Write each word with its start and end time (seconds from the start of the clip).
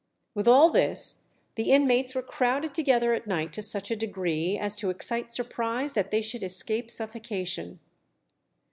With 0.33 0.47
all 0.47 0.71
this, 0.71 1.27
the 1.53 1.71
inmates 1.71 2.15
were 2.15 2.23
crowded 2.23 2.73
together 2.73 3.13
at 3.13 3.27
night 3.27 3.53
to 3.53 3.61
such 3.61 3.91
a 3.91 3.95
degree 3.95 4.57
as 4.57 4.75
to 4.77 4.89
excite 4.89 5.31
surprise 5.31 5.93
that 5.93 6.09
they 6.09 6.23
should 6.23 6.41
escape 6.41 6.89
suffocation. 6.89 7.79